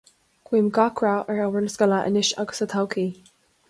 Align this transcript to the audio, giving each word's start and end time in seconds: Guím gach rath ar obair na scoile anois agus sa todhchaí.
Guím 0.49 0.71
gach 0.77 1.03
rath 1.05 1.29
ar 1.33 1.43
obair 1.49 1.65
na 1.67 1.71
scoile 1.77 2.03
anois 2.09 2.35
agus 2.47 2.63
sa 2.65 2.73
todhchaí. 2.77 3.11